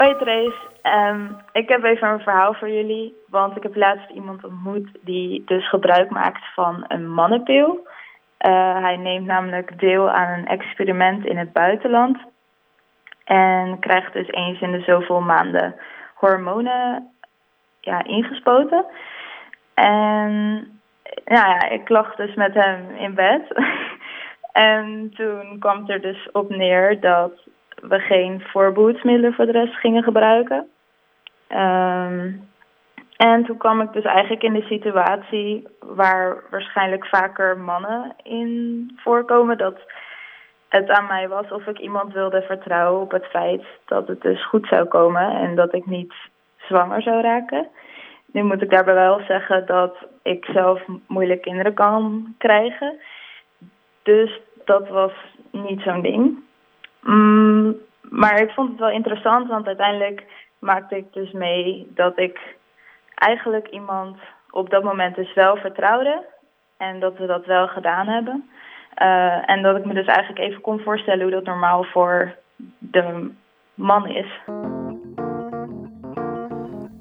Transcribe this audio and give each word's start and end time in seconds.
Hoi 0.00 0.16
Trace, 0.16 0.70
Ehm, 0.82 1.26
ik 1.52 1.68
heb 1.68 1.82
even 1.82 2.08
een 2.08 2.20
verhaal 2.20 2.54
voor 2.54 2.70
jullie. 2.70 3.14
Want 3.28 3.56
ik 3.56 3.62
heb 3.62 3.76
laatst 3.76 4.10
iemand 4.10 4.44
ontmoet 4.44 4.88
die 5.00 5.42
dus 5.44 5.68
gebruik 5.68 6.10
maakt 6.10 6.44
van 6.54 6.84
een 6.88 7.10
mannenpil. 7.10 7.86
Eh, 8.36 8.82
hij 8.82 8.96
neemt 8.96 9.26
namelijk 9.26 9.78
deel 9.78 10.10
aan 10.10 10.38
een 10.38 10.46
experiment 10.46 11.26
in 11.26 11.38
het 11.38 11.52
buitenland. 11.52 12.18
En 13.24 13.78
krijgt 13.78 14.12
dus 14.12 14.28
eens 14.28 14.60
in 14.60 14.70
de 14.70 14.80
zoveel 14.80 15.20
maanden 15.20 15.74
hormonen 16.14 17.10
ja, 17.80 18.04
ingespoten. 18.04 18.84
En 19.74 20.32
nou 21.24 21.48
ja, 21.48 21.68
ik 21.68 21.88
lag 21.88 22.14
dus 22.14 22.34
met 22.34 22.54
hem 22.54 22.90
in 22.90 23.14
bed. 23.14 23.42
en 24.52 25.12
toen 25.14 25.58
kwam 25.58 25.78
het 25.78 25.90
er 25.90 26.00
dus 26.00 26.30
op 26.32 26.48
neer 26.48 27.00
dat 27.00 27.32
we 27.80 27.98
geen 27.98 28.40
voorbehoedsmiddelen 28.40 29.34
voor 29.34 29.46
de 29.46 29.52
rest 29.52 29.74
gingen 29.74 30.02
gebruiken. 30.02 30.68
Ehm, 31.46 32.30
en 33.16 33.44
toen 33.44 33.56
kwam 33.56 33.80
ik 33.80 33.92
dus 33.92 34.04
eigenlijk 34.04 34.42
in 34.42 34.52
de 34.52 34.62
situatie 34.62 35.68
waar 35.80 36.36
waarschijnlijk 36.50 37.06
vaker 37.06 37.58
mannen 37.58 38.14
in 38.22 38.90
voorkomen. 38.96 39.58
Dat 39.58 39.78
het 40.68 40.88
aan 40.88 41.06
mij 41.06 41.28
was 41.28 41.50
of 41.50 41.66
ik 41.66 41.78
iemand 41.78 42.12
wilde 42.12 42.42
vertrouwen 42.42 43.00
op 43.00 43.10
het 43.10 43.24
feit 43.24 43.64
dat 43.84 44.08
het 44.08 44.20
dus 44.20 44.46
goed 44.46 44.66
zou 44.66 44.84
komen 44.84 45.30
en 45.30 45.54
dat 45.54 45.74
ik 45.74 45.86
niet 45.86 46.14
zwanger 46.56 47.02
zou 47.02 47.20
raken. 47.20 47.68
Nu 48.32 48.42
moet 48.42 48.62
ik 48.62 48.70
daarbij 48.70 48.94
wel 48.94 49.20
zeggen 49.20 49.66
dat 49.66 49.96
ik 50.22 50.44
zelf 50.44 50.82
moeilijk 51.06 51.42
kinderen 51.42 51.74
kan 51.74 52.34
krijgen. 52.38 52.98
Dus 54.02 54.40
dat 54.64 54.88
was 54.88 55.12
niet 55.50 55.80
zo'n 55.80 56.02
ding. 56.02 56.42
Mm, 57.02 57.76
maar 58.00 58.40
ik 58.40 58.50
vond 58.50 58.68
het 58.70 58.78
wel 58.78 58.90
interessant, 58.90 59.48
want 59.48 59.66
uiteindelijk 59.66 60.22
maakte 60.58 60.96
ik 60.96 61.12
dus 61.12 61.32
mee 61.32 61.86
dat 61.94 62.18
ik 62.18 62.56
eigenlijk 63.14 63.68
iemand 63.68 64.16
op 64.50 64.70
dat 64.70 64.82
moment 64.82 65.16
dus 65.16 65.34
wel 65.34 65.56
vertrouwde. 65.56 66.24
En 66.76 67.00
dat 67.00 67.18
we 67.18 67.26
dat 67.26 67.46
wel 67.46 67.66
gedaan 67.66 68.06
hebben. 68.06 68.50
Uh, 69.02 69.50
en 69.50 69.62
dat 69.62 69.76
ik 69.76 69.84
me 69.84 69.94
dus 69.94 70.06
eigenlijk 70.06 70.38
even 70.38 70.60
kon 70.60 70.80
voorstellen 70.80 71.22
hoe 71.22 71.30
dat 71.30 71.44
normaal 71.44 71.84
voor 71.84 72.36
de 72.78 73.30
man 73.74 74.06
is. 74.06 74.40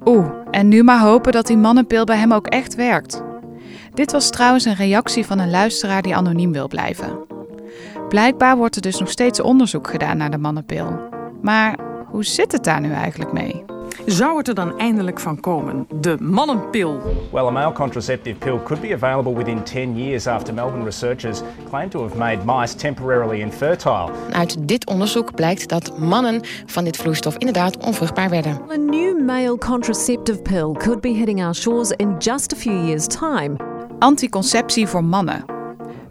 Oeh, 0.06 0.32
en 0.52 0.68
nu 0.68 0.84
maar 0.84 1.00
hopen 1.00 1.32
dat 1.32 1.46
die 1.46 1.58
mannenpil 1.58 2.04
bij 2.04 2.18
hem 2.18 2.34
ook 2.34 2.48
echt 2.48 2.76
werkt. 2.76 3.24
Dit 3.94 4.12
was 4.12 4.32
trouwens 4.32 4.66
een 4.66 4.76
reactie 4.76 5.26
van 5.26 5.40
een 5.40 5.50
luisteraar 5.50 6.02
die 6.02 6.16
anoniem 6.16 6.52
wil 6.52 6.68
blijven. 6.68 7.39
Blijkbaar 8.10 8.58
wordt 8.58 8.76
er 8.76 8.82
dus 8.82 9.00
nog 9.00 9.10
steeds 9.10 9.42
onderzoek 9.42 9.90
gedaan 9.90 10.18
naar 10.18 10.32
de 10.32 10.38
mannenpil. 10.38 11.00
Maar 11.42 11.78
hoe 12.08 12.26
zit 12.26 12.52
het 12.52 12.64
daar 12.64 12.82
nu 12.82 12.92
eigenlijk 12.92 13.32
mee? 13.32 13.64
Zou 14.06 14.38
het 14.38 14.48
er 14.48 14.56
dan 14.56 14.78
eindelijk 14.78 15.20
van 15.20 15.40
komen? 15.40 15.88
De 16.02 16.16
mannenpil. 16.20 17.02
Well, 17.32 17.46
a 17.46 17.50
male 17.50 17.74
contraceptive 17.74 18.36
pill 18.36 18.60
could 18.64 18.82
be 18.82 18.94
available 18.94 19.36
within 19.36 19.64
10 19.64 19.98
years 19.98 20.28
after 20.28 20.54
Melbourne 20.54 20.86
researchers 20.86 21.42
claim 21.70 21.90
to 21.90 22.02
have 22.02 22.18
made 22.18 22.46
mice 22.46 22.76
temporarily 22.76 23.40
infertile. 23.40 24.10
Uit 24.32 24.68
dit 24.68 24.86
onderzoek 24.86 25.36
blijkt 25.36 25.70
dat 25.70 26.00
mannen 26.00 26.42
van 26.66 26.84
dit 26.84 26.98
vloeistof 26.98 27.38
inderdaad 27.38 27.86
onvruchtbaar 27.86 28.30
werden. 28.30 28.62
A 28.72 28.76
new 28.76 29.26
male 29.26 29.58
contraceptive 29.58 30.42
pill 30.42 30.72
could 30.72 31.02
be 31.02 31.10
hitting 31.10 31.44
our 31.44 31.56
shores 31.56 31.92
in 31.92 32.16
just 32.18 32.54
a 32.54 32.56
few 32.56 32.86
years 32.86 33.08
time. 33.08 33.56
Anticonceptie 34.00 34.88
voor 34.88 35.04
mannen. 35.04 35.59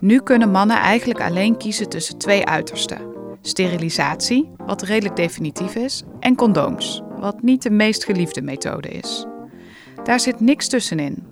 Nu 0.00 0.20
kunnen 0.20 0.50
mannen 0.50 0.76
eigenlijk 0.76 1.20
alleen 1.20 1.56
kiezen 1.56 1.88
tussen 1.88 2.18
twee 2.18 2.46
uitersten: 2.46 3.00
sterilisatie, 3.42 4.50
wat 4.56 4.82
redelijk 4.82 5.16
definitief 5.16 5.74
is, 5.74 6.02
en 6.20 6.36
condooms, 6.36 7.02
wat 7.20 7.42
niet 7.42 7.62
de 7.62 7.70
meest 7.70 8.04
geliefde 8.04 8.42
methode 8.42 8.88
is. 8.88 9.26
Daar 10.04 10.20
zit 10.20 10.40
niks 10.40 10.68
tussenin. 10.68 11.26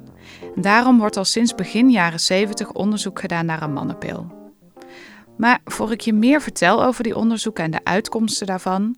Daarom 0.55 0.99
wordt 0.99 1.17
al 1.17 1.25
sinds 1.25 1.55
begin 1.55 1.91
jaren 1.91 2.21
70 2.21 2.73
onderzoek 2.73 3.21
gedaan 3.21 3.47
naar 3.47 3.63
een 3.63 3.73
mannenpil. 3.73 4.35
Maar 5.37 5.61
voor 5.65 5.93
ik 5.93 6.01
je 6.01 6.13
meer 6.13 6.43
vertel 6.43 6.85
over 6.85 7.03
die 7.03 7.17
onderzoeken 7.17 7.65
en 7.65 7.71
de 7.71 7.85
uitkomsten 7.85 8.47
daarvan, 8.47 8.97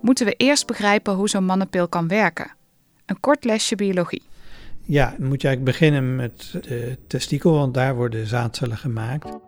moeten 0.00 0.26
we 0.26 0.34
eerst 0.36 0.66
begrijpen 0.66 1.14
hoe 1.14 1.28
zo'n 1.28 1.44
mannenpil 1.44 1.88
kan 1.88 2.08
werken. 2.08 2.54
Een 3.06 3.20
kort 3.20 3.44
lesje 3.44 3.74
biologie. 3.74 4.22
Ja, 4.90 5.14
dan 5.18 5.28
moet 5.28 5.42
je 5.42 5.48
eigenlijk 5.48 5.78
beginnen 5.78 6.16
met 6.16 6.50
de 6.60 6.98
testikel, 7.06 7.52
want 7.52 7.74
daar 7.74 7.94
worden 7.94 8.26
zaadcellen 8.26 8.76
gemaakt. 8.76 9.38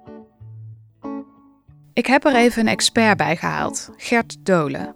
Ik 1.92 2.06
heb 2.06 2.24
er 2.24 2.34
even 2.34 2.60
een 2.60 2.72
expert 2.72 3.16
bij 3.16 3.36
gehaald, 3.36 3.90
Gert 3.96 4.36
Dolen. 4.46 4.94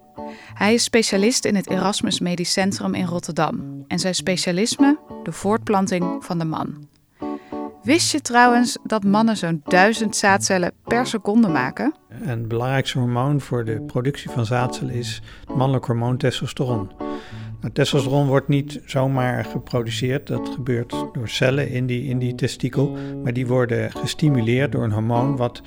Hij 0.55 0.75
is 0.75 0.83
specialist 0.83 1.45
in 1.45 1.55
het 1.55 1.71
Erasmus 1.71 2.21
Medisch 2.21 2.53
Centrum 2.53 2.95
in 2.95 3.07
Rotterdam 3.07 3.85
en 3.89 3.99
zijn 3.99 4.15
specialisme 4.15 4.99
de 5.23 5.33
voortplanting 5.33 6.25
van 6.25 6.39
de 6.39 6.45
man. 6.45 6.89
Wist 7.83 8.13
je 8.13 8.21
trouwens 8.21 8.79
dat 8.85 9.05
mannen 9.05 9.37
zo'n 9.37 9.61
duizend 9.65 10.17
zaadcellen 10.17 10.73
per 10.85 11.07
seconde 11.07 11.49
maken? 11.49 11.95
En 12.09 12.29
het 12.29 12.49
belangrijkste 12.49 12.99
hormoon 12.99 13.41
voor 13.41 13.65
de 13.65 13.81
productie 13.81 14.31
van 14.31 14.47
zaadcellen 14.47 14.95
is 14.95 15.23
het 15.47 15.57
mannelijk 15.57 15.85
hormoon 15.85 16.17
testosteron. 16.17 16.91
Nou, 17.67 17.79
testosteron 17.79 18.27
wordt 18.27 18.49
niet 18.49 18.81
zomaar 18.85 19.45
geproduceerd. 19.45 20.27
Dat 20.27 20.49
gebeurt 20.49 20.91
door 20.91 21.29
cellen 21.29 21.71
in 21.71 21.87
die, 21.87 22.05
in 22.05 22.19
die 22.19 22.35
testikel. 22.35 22.97
Maar 23.23 23.33
die 23.33 23.47
worden 23.47 23.91
gestimuleerd 23.91 24.73
door 24.73 24.85
een 24.85 24.93
hormoon 24.93 25.37
wat 25.37 25.63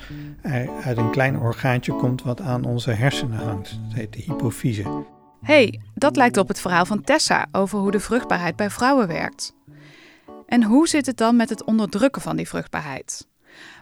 uit 0.84 0.96
een 0.96 1.10
klein 1.10 1.38
orgaantje 1.38 1.92
komt 1.92 2.22
wat 2.22 2.40
aan 2.40 2.64
onze 2.64 2.90
hersenen 2.90 3.38
hangt. 3.38 3.78
Dat 3.88 3.98
heet 3.98 4.12
de 4.12 4.22
hypofyse. 4.22 5.04
hey, 5.42 5.80
dat 5.94 6.16
lijkt 6.16 6.36
op 6.36 6.48
het 6.48 6.60
verhaal 6.60 6.84
van 6.84 7.02
Tessa 7.02 7.46
over 7.52 7.78
hoe 7.78 7.90
de 7.90 8.00
vruchtbaarheid 8.00 8.56
bij 8.56 8.70
vrouwen 8.70 9.06
werkt. 9.06 9.54
En 10.46 10.62
hoe 10.62 10.88
zit 10.88 11.06
het 11.06 11.16
dan 11.16 11.36
met 11.36 11.48
het 11.48 11.64
onderdrukken 11.64 12.22
van 12.22 12.36
die 12.36 12.48
vruchtbaarheid? 12.48 13.26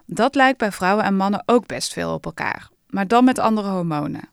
Dat 0.07 0.35
lijkt 0.35 0.59
bij 0.59 0.73
vrouwen 0.73 1.05
en 1.05 1.17
mannen 1.17 1.43
ook 1.47 1.67
best 1.67 1.93
veel 1.93 2.13
op 2.15 2.25
elkaar, 2.25 2.69
maar 2.87 3.09
dan 3.09 3.25
met 3.25 3.39
andere 3.39 3.69
hormonen. 3.69 4.29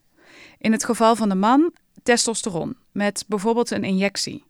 In 0.57 0.71
het 0.71 0.85
geval 0.85 1.15
van 1.15 1.29
de 1.29 1.35
man 1.35 1.71
testosteron, 2.05 2.75
met 2.91 3.25
bijvoorbeeld 3.27 3.71
een 3.71 3.83
injectie. 3.83 4.43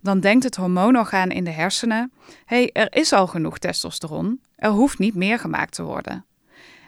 Dan 0.00 0.20
denkt 0.20 0.44
het 0.44 0.56
hormoonorgaan 0.56 1.30
in 1.30 1.44
de 1.44 1.50
hersenen: 1.50 2.12
hey, 2.44 2.70
er 2.72 2.94
is 2.94 3.12
al 3.12 3.26
genoeg 3.26 3.58
testosteron, 3.58 4.40
er 4.56 4.70
hoeft 4.70 4.98
niet 4.98 5.14
meer 5.14 5.38
gemaakt 5.38 5.74
te 5.74 5.82
worden. 5.82 6.24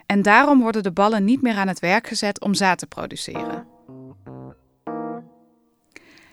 En 0.06 0.22
daarom 0.22 0.60
worden 0.60 0.82
de 0.82 0.92
ballen 0.92 1.24
niet 1.24 1.42
meer 1.42 1.56
aan 1.56 1.68
het 1.68 1.78
werk 1.80 2.06
gezet 2.06 2.40
om 2.40 2.54
zaad 2.54 2.78
te 2.78 2.86
produceren. 2.86 3.66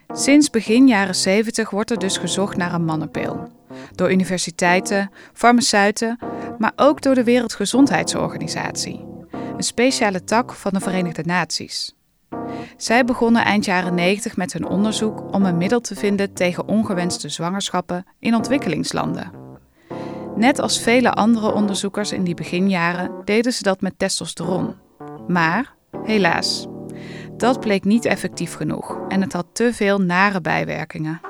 Sinds 0.07 0.49
begin 0.49 0.87
jaren 0.87 1.15
70 1.15 1.69
wordt 1.69 1.91
er 1.91 1.99
dus 1.99 2.17
gezocht 2.17 2.57
naar 2.57 2.73
een 2.73 2.85
mannenpil. 2.85 3.51
Door 3.95 4.11
universiteiten, 4.11 5.11
farmaceuten, 5.33 6.19
maar 6.57 6.73
ook 6.75 7.01
door 7.01 7.15
de 7.15 7.23
Wereldgezondheidsorganisatie, 7.23 9.05
een 9.31 9.63
speciale 9.63 10.23
tak 10.23 10.53
van 10.53 10.73
de 10.73 10.79
Verenigde 10.79 11.23
Naties. 11.23 11.96
Zij 12.77 13.05
begonnen 13.05 13.43
eind 13.43 13.65
jaren 13.65 13.95
90 13.95 14.37
met 14.37 14.53
hun 14.53 14.67
onderzoek 14.67 15.33
om 15.33 15.45
een 15.45 15.57
middel 15.57 15.81
te 15.81 15.95
vinden 15.95 16.33
tegen 16.33 16.67
ongewenste 16.67 17.29
zwangerschappen 17.29 18.05
in 18.19 18.35
ontwikkelingslanden. 18.35 19.31
Net 20.35 20.59
als 20.59 20.81
vele 20.81 21.11
andere 21.11 21.53
onderzoekers 21.53 22.11
in 22.11 22.23
die 22.23 22.33
beginjaren 22.33 23.11
deden 23.25 23.53
ze 23.53 23.63
dat 23.63 23.81
met 23.81 23.99
testosteron. 23.99 24.75
Maar, 25.27 25.73
helaas, 26.03 26.67
dat 27.37 27.59
bleek 27.59 27.83
niet 27.83 28.05
effectief 28.05 28.53
genoeg 28.53 28.97
en 29.07 29.21
het 29.21 29.33
had 29.33 29.45
te 29.53 29.73
veel 29.73 30.01
nare 30.01 30.41
bijwerkingen. 30.41 31.21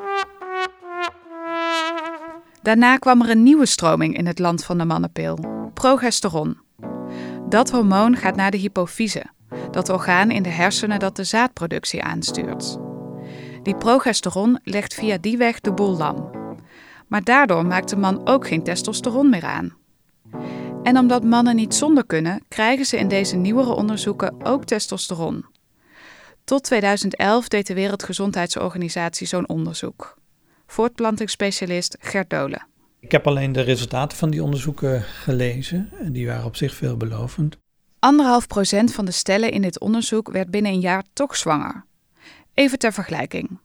Daarna 2.62 2.98
kwam 2.98 3.22
er 3.22 3.30
een 3.30 3.44
nieuwe 3.44 3.66
stroming 3.66 4.18
in 4.18 4.26
het 4.26 4.40
land 4.40 4.64
van 4.64 4.78
de 4.78 4.86
mannenpil: 4.86 5.40
progesteron. 5.74 6.58
Dat 7.50 7.72
hormoon 7.72 8.16
gaat 8.16 8.36
naar 8.36 8.52
de 8.52 8.58
hypofyse, 8.58 9.26
dat 9.72 9.90
orgaan 9.90 10.32
in 10.32 10.44
de 10.44 10.50
hersenen 10.50 11.00
dat 11.00 11.16
de 11.16 11.24
zaadproductie 11.24 12.04
aanstuurt. 12.04 12.78
Die 13.64 13.76
progesteron 13.76 14.60
legt 14.64 14.94
via 14.94 15.18
die 15.18 15.38
weg 15.38 15.60
de 15.60 15.74
boel 15.74 15.98
lam. 15.98 16.30
Maar 17.08 17.24
daardoor 17.24 17.66
maakt 17.66 17.90
de 17.90 17.98
man 17.98 18.28
ook 18.28 18.48
geen 18.48 18.64
testosteron 18.64 19.30
meer 19.30 19.46
aan. 19.46 19.76
En 20.84 20.98
omdat 20.98 21.24
mannen 21.24 21.56
niet 21.56 21.76
zonder 21.76 22.06
kunnen, 22.06 22.44
krijgen 22.48 22.86
ze 22.86 22.98
in 22.98 23.08
deze 23.08 23.36
nieuwere 23.36 23.74
onderzoeken 23.74 24.46
ook 24.46 24.64
testosteron. 24.66 25.46
Tot 26.44 26.64
2011 26.64 27.48
deed 27.48 27.68
de 27.68 27.74
Wereldgezondheidsorganisatie 27.74 29.28
zo'n 29.28 29.50
onderzoek. 29.50 30.18
Voortplantingsspecialist 30.68 31.98
Gert 32.00 32.30
Dolen. 32.30 32.68
Ik 33.00 33.12
heb 33.12 33.28
alleen 33.28 33.52
de 33.52 33.62
resultaten 33.62 34.18
van 34.18 34.30
die 34.30 34.44
onderzoeken 34.44 35.02
gelezen 35.02 35.90
en 36.00 36.12
die 36.12 36.28
waren 36.28 36.46
op 36.46 36.56
zich 36.56 36.74
veelbelovend. 36.74 37.58
Anderhalf 38.00 38.48
procent 38.48 38.94
van 38.94 39.06
de 39.06 39.12
stellen 39.12 39.52
in 39.52 39.62
dit 39.62 39.80
onderzoek 39.80 40.32
werd 40.32 40.52
binnen 40.52 40.72
een 40.72 40.80
jaar 40.80 41.04
toch 41.14 41.36
zwanger. 41.36 41.86
Even 42.54 42.80
ter 42.80 42.94
vergelijking. 42.94 43.60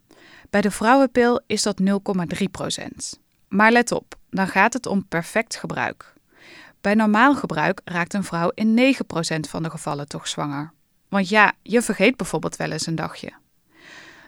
Bij 0.50 0.61
de 0.61 0.70
vrouwenpil 0.70 1.40
is 1.46 1.62
dat 1.62 1.81
0,3 1.81 2.44
procent. 2.50 3.20
Maar 3.49 3.73
let 3.73 3.93
op, 3.93 4.14
dan 4.31 4.49
gaat 4.49 4.73
het 4.73 4.87
om 4.87 5.06
perfect 5.08 5.56
gebruik. 5.56 6.12
Bij 6.81 6.94
normaal 6.94 7.34
gebruik 7.34 7.81
raakt 7.84 8.14
een 8.14 8.25
vrouw 8.25 8.50
in 8.55 8.75
9 8.75 9.06
procent 9.06 9.49
van 9.49 9.62
de 9.62 9.70
gevallen 9.70 10.08
toch 10.08 10.29
zwanger. 10.29 10.73
Want 11.08 11.29
ja, 11.29 11.52
je 11.62 11.82
vergeet 11.82 12.17
bijvoorbeeld 12.17 12.56
wel 12.56 12.70
eens 12.70 12.87
een 12.87 12.94
dagje. 12.94 13.32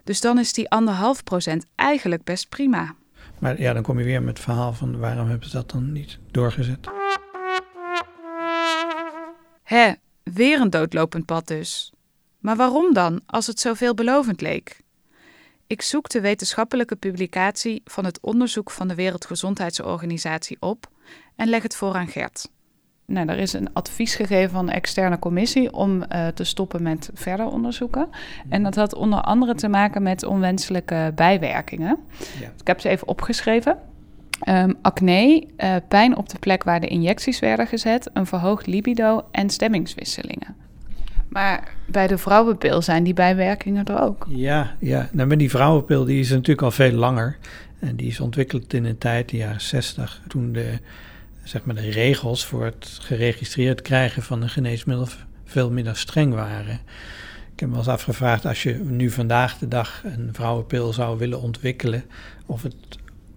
Dus 0.05 0.21
dan 0.21 0.39
is 0.39 0.53
die 0.53 0.71
anderhalf 0.71 1.25
procent 1.25 1.67
eigenlijk 1.75 2.25
best 2.25 2.49
prima. 2.49 2.95
Maar 3.39 3.61
ja, 3.61 3.73
dan 3.73 3.83
kom 3.83 3.99
je 3.99 4.05
weer 4.05 4.23
met 4.23 4.37
het 4.37 4.45
verhaal 4.45 4.73
van 4.73 4.99
waarom 4.99 5.29
hebben 5.29 5.49
ze 5.49 5.57
dat 5.57 5.71
dan 5.71 5.93
niet 5.93 6.19
doorgezet? 6.31 6.89
Hè, 9.65 9.93
weer 10.23 10.61
een 10.61 10.71
doodlopend 10.71 11.25
pad 11.25 11.47
dus. 11.47 11.93
Maar 12.39 12.57
waarom 12.57 12.95
dan, 12.95 13.21
als 13.27 13.47
het 13.47 13.61
zo 13.61 13.75
veelbelovend 13.75 14.41
leek? 14.41 14.81
Ik 15.67 15.83
zoek 15.83 16.09
de 16.09 16.21
wetenschappelijke 16.21 16.97
publicatie 16.97 17.83
van 17.85 18.05
het 18.05 18.21
onderzoek 18.21 18.71
van 18.71 18.89
de 18.89 18.95
Wereldgezondheidsorganisatie 18.95 20.57
op 20.61 20.91
en 21.37 21.49
leg 21.49 21.63
het 21.63 21.77
voor 21.77 21.95
aan 21.95 22.09
Gert. 22.09 22.49
Nou, 23.07 23.29
er 23.29 23.39
is 23.39 23.53
een 23.53 23.73
advies 23.73 24.15
gegeven 24.15 24.51
van 24.51 24.69
een 24.69 24.75
externe 24.75 25.19
commissie 25.19 25.73
om 25.73 26.03
uh, 26.03 26.27
te 26.27 26.45
stoppen 26.45 26.83
met 26.83 27.11
verder 27.15 27.47
onderzoeken. 27.47 28.09
En 28.49 28.63
dat 28.63 28.75
had 28.75 28.95
onder 28.95 29.21
andere 29.21 29.55
te 29.55 29.69
maken 29.69 30.03
met 30.03 30.23
onwenselijke 30.23 31.13
bijwerkingen. 31.15 31.99
Ja. 32.41 32.53
Ik 32.61 32.67
heb 32.67 32.81
ze 32.81 32.89
even 32.89 33.09
opgeschreven. 33.09 33.79
Um, 34.49 34.75
acne, 34.83 35.47
uh, 35.59 35.77
pijn 35.89 36.17
op 36.17 36.29
de 36.29 36.39
plek 36.39 36.65
waar 36.65 36.81
de 36.81 36.87
injecties 36.87 37.39
werden 37.39 37.67
gezet, 37.67 38.11
een 38.13 38.27
verhoogd 38.27 38.67
libido 38.67 39.25
en 39.31 39.51
stemmingswisselingen. 39.51 40.57
Maar 41.29 41.75
bij 41.87 42.07
de 42.07 42.19
vrouwenpil 42.19 42.83
zijn 42.83 43.05
die 43.05 43.15
bijwerkingen 43.15 43.85
er 43.85 44.01
ook. 44.01 44.27
Ja, 44.29 44.77
ja. 44.81 45.09
Nou, 45.13 45.29
maar 45.29 45.39
die 45.39 45.51
vrouwenpil 45.51 46.05
die 46.05 46.21
is 46.21 46.31
natuurlijk 46.31 46.63
al 46.63 46.71
veel 46.71 46.93
langer. 46.93 47.39
En 47.79 47.97
die 47.97 48.07
is 48.07 48.21
ontwikkeld 48.21 48.73
in 48.73 48.85
een 48.85 48.99
tijd, 48.99 49.29
de 49.29 49.37
jaren 49.37 49.61
60, 49.61 50.21
toen 50.29 50.53
de, 50.53 50.79
zeg 51.43 51.65
maar, 51.65 51.75
de 51.75 51.91
regels 51.91 52.47
voor 52.47 52.65
het 52.65 52.99
geregistreerd 53.01 53.83
krijgen 53.83 54.23
van 54.23 54.43
een 54.43 54.49
geneesmiddel 54.49 55.09
veel 55.45 55.71
minder 55.71 55.97
streng 55.97 56.35
waren. 56.35 56.81
Ik 57.53 57.61
heb 57.61 57.69
me 57.69 57.75
wel 57.75 57.85
eens 57.85 57.93
afgevraagd, 57.93 58.47
als 58.47 58.63
je 58.63 58.75
nu 58.75 59.11
vandaag 59.11 59.59
de 59.59 59.69
dag 59.69 60.03
een 60.05 60.29
vrouwenpil 60.33 60.93
zou 60.93 61.19
willen 61.19 61.41
ontwikkelen, 61.41 62.05
of 62.47 62.63
het 62.63 62.75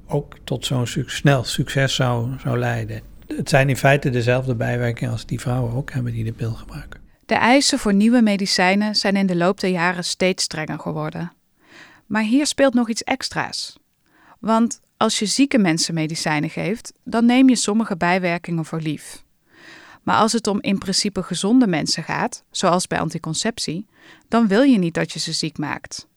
ook 0.08 0.38
tot 0.44 0.66
zo'n 0.66 0.88
snel 1.06 1.44
succes 1.44 1.96
zou, 1.96 2.30
zou 2.40 2.58
leiden. 2.58 3.02
Het 3.28 3.50
zijn 3.50 3.70
in 3.70 3.78
feite 3.78 4.10
dezelfde 4.10 4.56
bijwerkingen 4.56 5.12
als 5.12 5.26
die 5.26 5.40
vrouwen 5.40 5.74
ook 5.74 5.92
hebben 5.92 6.14
die 6.14 6.24
de 6.24 6.32
pil 6.32 6.54
gebruiken. 6.54 7.00
De 7.26 7.36
eisen 7.36 7.80
voor 7.80 7.94
nieuwe 7.94 8.22
medicijnen 8.22 8.96
zijn 8.96 9.16
in 9.16 9.26
de 9.26 9.36
loop 9.36 9.60
der 9.60 9.70
jaren 9.70 10.04
steeds 10.04 10.44
strenger 10.44 10.80
geworden. 10.80 11.32
Maar 12.06 12.24
hier 12.24 12.46
speelt 12.46 12.74
nog 12.74 12.90
iets 12.90 13.04
extra's. 13.04 13.78
Want 14.40 14.82
als 14.98 15.20
je 15.20 15.26
zieke 15.26 15.58
mensen 15.58 15.94
medicijnen 15.94 16.50
geeft, 16.50 16.94
dan 17.04 17.26
neem 17.26 17.50
je 17.50 17.56
sommige 17.56 17.98
bijwerkingen 17.98 18.66
voor 18.66 18.82
lief. 18.82 19.24
Maar 20.04 20.16
als 20.16 20.32
het 20.32 20.48
om 20.48 20.62
in 20.62 20.78
principe 20.78 21.24
gezonde 21.24 21.68
mensen 21.68 22.04
gaat, 22.04 22.44
zoals 22.52 22.88
bij 22.88 23.00
anticonceptie, 23.00 23.88
dan 24.28 24.48
wil 24.48 24.62
je 24.62 24.78
niet 24.78 24.94
dat 24.94 25.12
je 25.12 25.20
ze 25.20 25.32
ziek 25.34 25.58
maakt. 25.58 26.08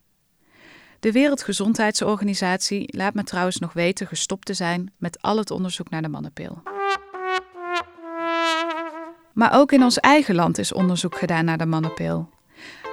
De 1.00 1.12
Wereldgezondheidsorganisatie 1.12 2.96
laat 2.96 3.14
me 3.14 3.24
trouwens 3.24 3.58
nog 3.58 3.72
weten 3.72 4.06
gestopt 4.06 4.46
te 4.46 4.54
zijn 4.54 4.92
met 4.98 5.22
al 5.22 5.36
het 5.36 5.50
onderzoek 5.50 5.90
naar 5.90 6.02
de 6.02 6.08
mannenpil. 6.08 6.62
Maar 9.32 9.54
ook 9.54 9.72
in 9.72 9.82
ons 9.82 9.98
eigen 9.98 10.34
land 10.34 10.58
is 10.58 10.72
onderzoek 10.72 11.18
gedaan 11.18 11.44
naar 11.44 11.58
de 11.58 11.66
mannenpil. 11.66 12.28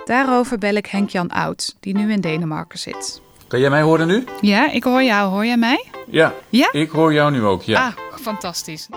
Daarover 0.05 0.57
bel 0.57 0.75
ik 0.75 0.85
Henk-Jan 0.85 1.29
Oud, 1.29 1.75
die 1.79 1.97
nu 1.97 2.11
in 2.11 2.21
Denemarken 2.21 2.79
zit. 2.79 3.21
Kan 3.47 3.59
jij 3.59 3.69
mij 3.69 3.81
horen 3.81 4.07
nu? 4.07 4.23
Ja, 4.41 4.71
ik 4.71 4.83
hoor 4.83 5.03
jou. 5.03 5.31
Hoor 5.31 5.45
jij 5.45 5.57
mij? 5.57 5.85
Ja, 6.07 6.33
ja? 6.49 6.71
ik 6.71 6.89
hoor 6.89 7.13
jou 7.13 7.31
nu 7.31 7.43
ook, 7.43 7.61
ja. 7.61 7.85
Ah, 7.85 8.19
fantastisch. 8.19 8.87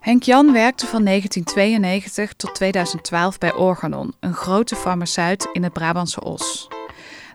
Henk-Jan 0.00 0.52
werkte 0.52 0.86
van 0.86 1.04
1992 1.04 2.32
tot 2.32 2.54
2012 2.54 3.38
bij 3.38 3.54
Organon, 3.54 4.14
een 4.20 4.34
grote 4.34 4.76
farmaceut 4.76 5.48
in 5.52 5.62
het 5.62 5.72
Brabantse 5.72 6.24
Os. 6.24 6.68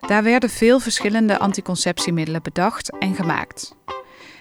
Daar 0.06 0.22
werden 0.22 0.50
veel 0.50 0.80
verschillende 0.80 1.38
anticonceptiemiddelen 1.38 2.42
bedacht 2.42 2.98
en 2.98 3.14
gemaakt. 3.14 3.74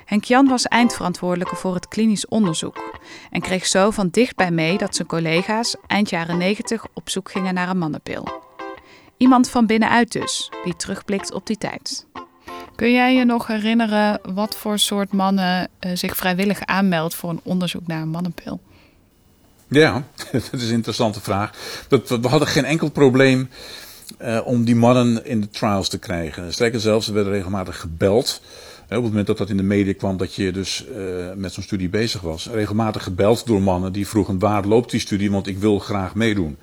Henk 0.05 0.23
Jan 0.23 0.47
was 0.47 0.63
eindverantwoordelijke 0.63 1.55
voor 1.55 1.73
het 1.73 1.87
klinisch 1.87 2.27
onderzoek 2.27 2.99
en 3.31 3.41
kreeg 3.41 3.65
zo 3.65 3.91
van 3.91 4.09
dichtbij 4.09 4.51
mee 4.51 4.77
dat 4.77 4.95
zijn 4.95 5.07
collega's 5.07 5.75
eind 5.87 6.09
jaren 6.09 6.37
90 6.37 6.85
op 6.93 7.09
zoek 7.09 7.31
gingen 7.31 7.53
naar 7.53 7.69
een 7.69 7.77
mannenpil. 7.77 8.27
Iemand 9.17 9.49
van 9.49 9.65
binnenuit 9.65 10.11
dus, 10.11 10.51
die 10.63 10.75
terugblikt 10.75 11.33
op 11.33 11.47
die 11.47 11.57
tijd. 11.57 12.05
Kun 12.75 12.91
jij 12.91 13.15
je 13.15 13.25
nog 13.25 13.47
herinneren 13.47 14.19
wat 14.33 14.55
voor 14.55 14.79
soort 14.79 15.11
mannen 15.11 15.69
uh, 15.79 15.91
zich 15.95 16.15
vrijwillig 16.15 16.65
aanmeldt 16.65 17.15
voor 17.15 17.29
een 17.29 17.41
onderzoek 17.43 17.87
naar 17.87 18.01
een 18.01 18.09
mannenpil? 18.09 18.61
Ja, 19.67 20.03
dat 20.31 20.53
is 20.53 20.67
een 20.67 20.73
interessante 20.73 21.21
vraag. 21.21 21.51
We 21.89 22.27
hadden 22.27 22.47
geen 22.47 22.65
enkel 22.65 22.89
probleem 22.89 23.49
uh, 24.21 24.39
om 24.45 24.65
die 24.65 24.75
mannen 24.75 25.25
in 25.25 25.41
de 25.41 25.49
trials 25.49 25.89
te 25.89 25.99
krijgen. 25.99 26.53
Sterker 26.53 26.79
zelfs, 26.79 27.05
ze 27.05 27.13
werden 27.13 27.33
regelmatig 27.33 27.79
gebeld 27.79 28.41
op 28.97 29.03
het 29.03 29.09
moment 29.09 29.27
dat 29.27 29.37
dat 29.37 29.49
in 29.49 29.57
de 29.57 29.63
media 29.63 29.93
kwam 29.93 30.17
dat 30.17 30.33
je 30.33 30.51
dus 30.51 30.85
uh, 30.97 31.31
met 31.35 31.53
zo'n 31.53 31.63
studie 31.63 31.89
bezig 31.89 32.21
was, 32.21 32.49
regelmatig 32.51 33.03
gebeld 33.03 33.45
door 33.45 33.61
mannen 33.61 33.91
die 33.91 34.07
vroegen 34.07 34.39
waar 34.39 34.65
loopt 34.65 34.91
die 34.91 34.99
studie, 34.99 35.31
want 35.31 35.47
ik 35.47 35.57
wil 35.57 35.79
graag 35.79 36.15
meedoen. 36.15 36.57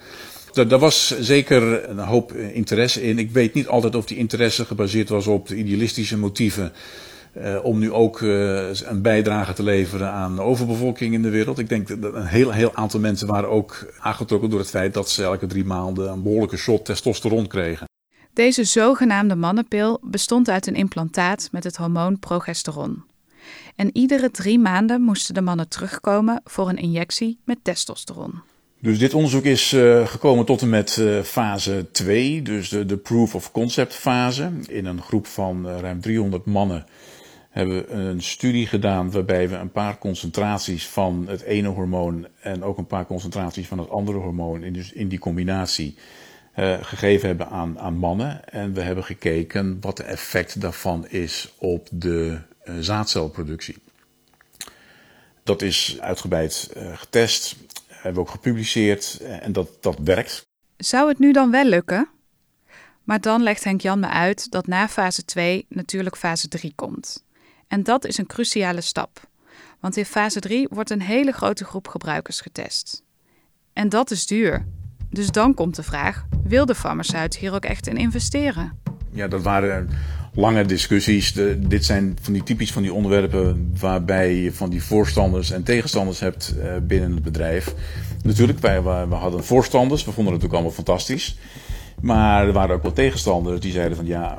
Daar, 0.52 0.78
was 0.78 1.20
zeker 1.20 1.88
een 1.88 1.98
hoop 1.98 2.32
interesse 2.32 3.02
in. 3.02 3.18
Ik 3.18 3.30
weet 3.30 3.54
niet 3.54 3.68
altijd 3.68 3.94
of 3.94 4.06
die 4.06 4.16
interesse 4.16 4.64
gebaseerd 4.64 5.08
was 5.08 5.26
op 5.26 5.48
de 5.48 5.56
idealistische 5.56 6.18
motieven. 6.18 6.72
Uh, 7.36 7.64
om 7.64 7.78
nu 7.78 7.92
ook 7.92 8.20
uh, 8.20 8.74
een 8.74 9.02
bijdrage 9.02 9.52
te 9.52 9.62
leveren 9.62 10.10
aan 10.10 10.36
de 10.36 10.42
overbevolking 10.42 11.14
in 11.14 11.22
de 11.22 11.28
wereld. 11.28 11.58
Ik 11.58 11.68
denk 11.68 12.02
dat 12.02 12.14
een 12.14 12.26
heel, 12.26 12.50
heel 12.50 12.74
aantal 12.74 13.00
mensen 13.00 13.26
waren 13.26 13.50
ook 13.50 13.92
aangetrokken 13.98 14.50
door 14.50 14.58
het 14.58 14.70
feit 14.70 14.94
dat 14.94 15.10
ze 15.10 15.22
elke 15.22 15.46
drie 15.46 15.64
maanden 15.64 16.10
een 16.10 16.22
behoorlijke 16.22 16.56
shot 16.56 16.84
testosteron 16.84 17.46
kregen. 17.46 17.88
Deze 18.32 18.64
zogenaamde 18.64 19.34
mannenpil 19.34 19.98
bestond 20.02 20.48
uit 20.48 20.66
een 20.66 20.74
implantaat 20.74 21.48
met 21.52 21.64
het 21.64 21.76
hormoon 21.76 22.18
progesteron. 22.18 23.04
En 23.76 23.90
iedere 23.92 24.30
drie 24.30 24.58
maanden 24.58 25.02
moesten 25.02 25.34
de 25.34 25.40
mannen 25.40 25.68
terugkomen 25.68 26.40
voor 26.44 26.68
een 26.68 26.76
injectie 26.76 27.38
met 27.44 27.58
testosteron. 27.62 28.40
Dus 28.82 28.98
dit 28.98 29.14
onderzoek 29.14 29.44
is 29.44 29.72
uh, 29.72 30.06
gekomen 30.06 30.44
tot 30.44 30.62
en 30.62 30.68
met 30.68 30.96
uh, 30.96 31.22
fase 31.22 31.86
2, 31.92 32.42
dus 32.42 32.68
de, 32.68 32.86
de, 32.86 32.96
proof 32.96 33.34
of 33.34 33.52
concept 33.52 33.94
fase. 33.94 34.50
In 34.68 34.86
een 34.86 35.02
groep 35.02 35.26
van 35.26 35.66
uh, 35.66 35.80
ruim 35.80 36.00
300 36.00 36.44
mannen 36.44 36.86
hebben 37.50 37.76
we 37.76 37.92
een 37.92 38.22
studie 38.22 38.66
gedaan 38.66 39.10
waarbij 39.10 39.48
we 39.48 39.56
een 39.56 39.72
paar 39.72 39.98
concentraties 39.98 40.88
van 40.88 41.24
het 41.28 41.40
ene 41.40 41.68
hormoon 41.68 42.26
en 42.40 42.62
ook 42.62 42.78
een 42.78 42.86
paar 42.86 43.06
concentraties 43.06 43.66
van 43.66 43.78
het 43.78 43.90
andere 43.90 44.18
hormoon 44.18 44.62
in, 44.62 44.72
dus 44.72 44.92
in 44.92 45.08
die 45.08 45.18
combinatie 45.18 45.96
uh, 46.56 46.76
gegeven 46.80 47.28
hebben 47.28 47.48
aan, 47.48 47.78
aan 47.78 47.96
mannen. 47.96 48.48
En 48.48 48.72
we 48.72 48.80
hebben 48.80 49.04
gekeken 49.04 49.78
wat 49.80 49.96
de 49.96 50.02
effect 50.02 50.60
daarvan 50.60 51.08
is 51.08 51.54
op 51.58 51.88
de 51.92 52.38
uh, 52.64 52.74
zaadcelproductie. 52.80 53.76
Dat 55.42 55.62
is 55.62 55.98
uitgebreid 56.00 56.70
uh, 56.76 56.98
getest, 56.98 57.56
hebben 57.86 58.14
we 58.14 58.20
ook 58.20 58.34
gepubliceerd 58.34 59.20
en 59.40 59.52
dat, 59.52 59.68
dat 59.80 59.98
werkt. 60.04 60.46
Zou 60.76 61.08
het 61.08 61.18
nu 61.18 61.32
dan 61.32 61.50
wel 61.50 61.64
lukken? 61.64 62.08
Maar 63.04 63.20
dan 63.20 63.42
legt 63.42 63.64
Henk 63.64 63.80
Jan 63.80 64.00
me 64.00 64.08
uit 64.08 64.50
dat 64.50 64.66
na 64.66 64.88
fase 64.88 65.24
2 65.24 65.66
natuurlijk 65.68 66.16
fase 66.16 66.48
3 66.48 66.72
komt. 66.74 67.24
En 67.70 67.82
dat 67.82 68.04
is 68.06 68.18
een 68.18 68.26
cruciale 68.26 68.80
stap. 68.80 69.28
Want 69.80 69.96
in 69.96 70.04
fase 70.04 70.40
3 70.40 70.68
wordt 70.70 70.90
een 70.90 71.02
hele 71.02 71.32
grote 71.32 71.64
groep 71.64 71.88
gebruikers 71.88 72.40
getest. 72.40 73.02
En 73.72 73.88
dat 73.88 74.10
is 74.10 74.26
duur. 74.26 74.66
Dus 75.10 75.26
dan 75.26 75.54
komt 75.54 75.76
de 75.76 75.82
vraag: 75.82 76.26
wil 76.42 76.66
de 76.66 76.74
farmaceut 76.74 77.36
hier 77.36 77.54
ook 77.54 77.64
echt 77.64 77.86
in 77.86 77.96
investeren? 77.96 78.78
Ja, 79.12 79.28
dat 79.28 79.42
waren 79.42 79.88
lange 80.34 80.64
discussies. 80.64 81.32
Dit 81.58 81.84
zijn 81.84 82.18
van 82.22 82.32
die 82.32 82.42
typisch 82.42 82.72
van 82.72 82.82
die 82.82 82.92
onderwerpen 82.92 83.72
waarbij 83.78 84.34
je 84.34 84.52
van 84.52 84.70
die 84.70 84.82
voorstanders 84.82 85.50
en 85.50 85.62
tegenstanders 85.62 86.20
hebt 86.20 86.54
uh, 86.58 86.76
binnen 86.82 87.12
het 87.12 87.22
bedrijf. 87.22 87.74
Natuurlijk, 88.22 88.58
wij, 88.58 88.82
we 88.82 89.14
hadden 89.14 89.44
voorstanders, 89.44 90.04
we 90.04 90.12
vonden 90.12 90.34
het 90.34 90.44
ook 90.44 90.52
allemaal 90.52 90.70
fantastisch. 90.70 91.36
Maar 92.00 92.46
er 92.46 92.52
waren 92.52 92.74
ook 92.74 92.82
wel 92.82 92.92
tegenstanders 92.92 93.60
die 93.60 93.72
zeiden 93.72 93.96
van 93.96 94.06
ja, 94.06 94.38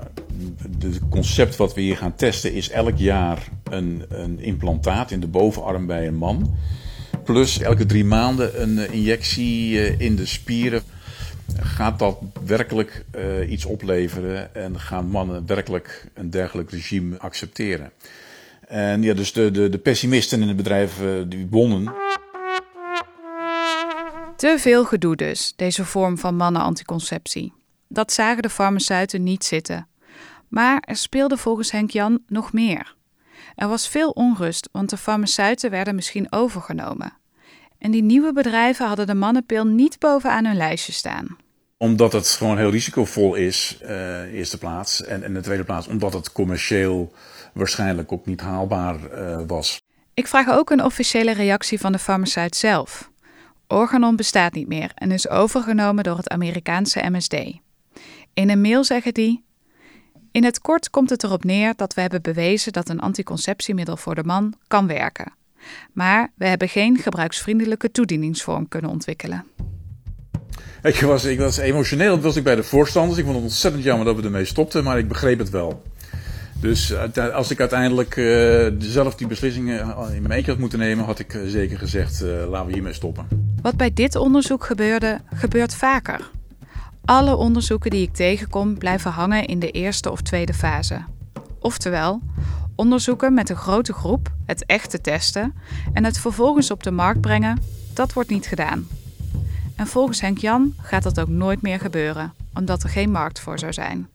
het 0.79 0.99
concept 1.09 1.55
wat 1.55 1.73
we 1.73 1.81
hier 1.81 1.97
gaan 1.97 2.15
testen 2.15 2.53
is 2.53 2.69
elk 2.69 2.97
jaar 2.97 3.47
een, 3.63 4.05
een 4.09 4.39
implantaat 4.39 5.11
in 5.11 5.19
de 5.19 5.27
bovenarm 5.27 5.85
bij 5.85 6.07
een 6.07 6.15
man. 6.15 6.55
Plus 7.23 7.59
elke 7.59 7.85
drie 7.85 8.05
maanden 8.05 8.61
een 8.61 8.79
eh, 8.79 8.93
injectie 8.93 9.79
eh, 9.79 9.99
in 9.99 10.15
de 10.15 10.25
spieren. 10.25 10.81
Gaat 11.59 11.99
dat 11.99 12.17
werkelijk 12.45 13.05
uh, 13.15 13.51
iets 13.51 13.65
opleveren 13.65 14.55
en 14.55 14.79
gaan 14.79 15.07
mannen 15.07 15.43
werkelijk 15.45 16.07
een 16.13 16.29
dergelijk 16.29 16.71
regime 16.71 17.17
accepteren? 17.17 17.91
En 18.67 19.03
ja, 19.03 19.13
dus 19.13 19.33
de, 19.33 19.51
de, 19.51 19.69
de 19.69 19.77
pessimisten 19.77 20.41
in 20.41 20.47
het 20.47 20.57
bedrijf 20.57 21.01
die 21.27 21.47
wonnen. 21.49 21.83
Te 24.41 24.55
veel 24.59 24.85
gedoe 24.85 25.15
dus, 25.15 25.53
deze 25.55 25.85
vorm 25.85 26.17
van 26.17 26.35
mannenanticonceptie. 26.35 27.53
Dat 27.87 28.11
zagen 28.11 28.41
de 28.41 28.49
farmaceuten 28.49 29.23
niet 29.23 29.45
zitten. 29.45 29.87
Maar 30.47 30.83
er 30.85 30.95
speelde 30.95 31.37
volgens 31.37 31.71
Henk 31.71 31.91
Jan 31.91 32.19
nog 32.27 32.53
meer. 32.53 32.95
Er 33.55 33.67
was 33.67 33.87
veel 33.87 34.09
onrust, 34.09 34.69
want 34.71 34.89
de 34.89 34.97
farmaceuten 34.97 35.69
werden 35.69 35.95
misschien 35.95 36.27
overgenomen. 36.29 37.13
En 37.77 37.91
die 37.91 38.03
nieuwe 38.03 38.33
bedrijven 38.33 38.87
hadden 38.87 39.07
de 39.07 39.13
mannenpil 39.13 39.65
niet 39.65 39.99
bovenaan 39.99 40.45
hun 40.45 40.57
lijstje 40.57 40.91
staan. 40.91 41.37
Omdat 41.77 42.13
het 42.13 42.27
gewoon 42.27 42.57
heel 42.57 42.71
risicovol 42.71 43.35
is, 43.35 43.79
uh, 43.83 44.33
eerste 44.33 44.57
plaats. 44.57 45.03
En 45.03 45.23
in 45.23 45.33
de 45.33 45.41
tweede 45.41 45.63
plaats 45.63 45.87
omdat 45.87 46.13
het 46.13 46.31
commercieel 46.31 47.13
waarschijnlijk 47.53 48.11
ook 48.11 48.25
niet 48.25 48.41
haalbaar 48.41 48.95
uh, 49.13 49.39
was. 49.47 49.81
Ik 50.13 50.27
vraag 50.27 50.49
ook 50.49 50.69
een 50.69 50.83
officiële 50.83 51.33
reactie 51.33 51.79
van 51.79 51.91
de 51.91 51.99
farmaceut 51.99 52.55
zelf. 52.55 53.10
Organon 53.71 54.15
bestaat 54.15 54.53
niet 54.53 54.67
meer 54.67 54.91
en 54.95 55.11
is 55.11 55.29
overgenomen 55.29 56.03
door 56.03 56.17
het 56.17 56.29
Amerikaanse 56.29 57.09
MSD. 57.09 57.33
In 58.33 58.49
een 58.49 58.61
mail 58.61 58.83
zeggen 58.83 59.13
die: 59.13 59.43
In 60.31 60.43
het 60.43 60.59
kort 60.59 60.89
komt 60.89 61.09
het 61.09 61.23
erop 61.23 61.43
neer 61.43 61.73
dat 61.75 61.93
we 61.93 62.01
hebben 62.01 62.21
bewezen 62.21 62.71
dat 62.71 62.89
een 62.89 62.99
anticonceptiemiddel 62.99 63.97
voor 63.97 64.15
de 64.15 64.23
man 64.23 64.53
kan 64.67 64.87
werken. 64.87 65.33
Maar 65.93 66.31
we 66.35 66.47
hebben 66.47 66.69
geen 66.69 66.97
gebruiksvriendelijke 66.97 67.91
toedieningsvorm 67.91 68.67
kunnen 68.67 68.91
ontwikkelen. 68.91 69.45
Ik 70.83 70.99
was, 70.99 71.23
ik 71.23 71.39
was 71.39 71.57
emotioneel 71.57 72.19
was 72.19 72.35
ik 72.35 72.43
bij 72.43 72.55
de 72.55 72.63
voorstanders. 72.63 73.17
Ik 73.17 73.23
vond 73.23 73.35
het 73.35 73.45
ontzettend 73.45 73.83
jammer 73.83 74.05
dat 74.05 74.15
we 74.15 74.23
ermee 74.23 74.45
stopten, 74.45 74.83
maar 74.83 74.97
ik 74.97 75.07
begreep 75.07 75.39
het 75.39 75.49
wel. 75.49 75.81
Dus 76.61 76.93
als 77.33 77.51
ik 77.51 77.59
uiteindelijk 77.59 78.15
uh, 78.15 78.67
zelf 78.79 79.15
die 79.15 79.27
beslissingen 79.27 79.79
in 80.13 80.21
mijn 80.21 80.31
eentje 80.31 80.51
had 80.51 80.59
moeten 80.59 80.79
nemen, 80.79 81.05
had 81.05 81.19
ik 81.19 81.39
zeker 81.45 81.77
gezegd: 81.77 82.21
laten 82.49 82.67
we 82.67 82.73
hiermee 82.73 82.93
stoppen. 82.93 83.27
Wat 83.61 83.77
bij 83.77 83.93
dit 83.93 84.15
onderzoek 84.15 84.63
gebeurde, 84.65 85.19
gebeurt 85.33 85.75
vaker. 85.75 86.29
Alle 87.05 87.35
onderzoeken 87.35 87.89
die 87.91 88.01
ik 88.01 88.13
tegenkom 88.13 88.77
blijven 88.77 89.11
hangen 89.11 89.45
in 89.45 89.59
de 89.59 89.71
eerste 89.71 90.11
of 90.11 90.21
tweede 90.21 90.53
fase. 90.53 91.01
Oftewel, 91.59 92.21
onderzoeken 92.75 93.33
met 93.33 93.49
een 93.49 93.55
grote 93.55 93.93
groep, 93.93 94.31
het 94.45 94.65
echte 94.65 95.01
testen 95.01 95.53
en 95.93 96.03
het 96.03 96.19
vervolgens 96.19 96.71
op 96.71 96.83
de 96.83 96.91
markt 96.91 97.21
brengen, 97.21 97.61
dat 97.93 98.13
wordt 98.13 98.29
niet 98.29 98.47
gedaan. 98.47 98.87
En 99.75 99.87
volgens 99.87 100.21
Henk 100.21 100.37
Jan 100.37 100.73
gaat 100.81 101.03
dat 101.03 101.19
ook 101.19 101.27
nooit 101.27 101.61
meer 101.61 101.79
gebeuren, 101.79 102.33
omdat 102.53 102.83
er 102.83 102.89
geen 102.89 103.11
markt 103.11 103.39
voor 103.39 103.59
zou 103.59 103.73
zijn. 103.73 104.07